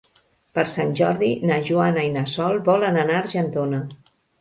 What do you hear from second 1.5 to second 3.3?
na Joana i na Sol volen anar a